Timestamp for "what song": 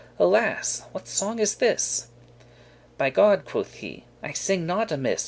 0.93-1.37